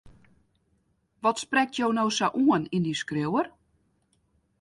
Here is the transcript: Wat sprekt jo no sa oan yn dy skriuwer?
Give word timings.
Wat 1.27 1.41
sprekt 1.43 1.79
jo 1.81 1.89
no 1.97 2.05
sa 2.17 2.27
oan 2.43 2.63
yn 2.75 2.83
dy 2.87 2.93
skriuwer? 3.01 3.47